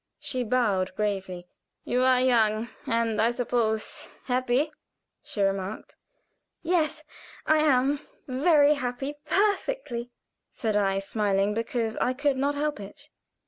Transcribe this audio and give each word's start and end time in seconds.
She 0.17 0.43
bowed 0.43 0.95
gravely. 0.95 1.45
"You 1.83 2.01
are 2.01 2.19
young, 2.19 2.69
and, 2.87 3.21
I 3.21 3.29
suppose, 3.29 4.07
happy?" 4.23 4.71
she 5.21 5.43
remarked. 5.43 5.95
"Yes, 6.63 7.03
I 7.45 7.59
am 7.59 7.99
very 8.27 8.73
happy 8.73 9.13
perfectly," 9.25 10.11
said 10.51 10.75
I, 10.75 10.97
smiling, 10.97 11.53
because 11.53 11.97
I 11.97 12.13
could 12.13 12.35
not 12.35 12.55
help 12.55 12.79
it. 12.79 13.09